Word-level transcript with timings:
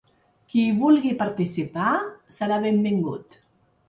Qui 0.51 0.61
hi 0.69 0.69
vulgui 0.77 1.11
participar, 1.19 1.89
serà 2.39 2.57
benvingut. 2.65 3.37